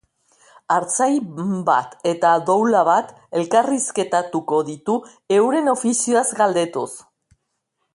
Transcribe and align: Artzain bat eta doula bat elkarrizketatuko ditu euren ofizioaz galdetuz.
Artzain 0.75 1.51
bat 1.67 1.93
eta 2.13 2.31
doula 2.49 2.83
bat 2.89 3.13
elkarrizketatuko 3.43 4.65
ditu 4.73 4.99
euren 5.41 5.75
ofizioaz 5.79 6.29
galdetuz. 6.43 6.89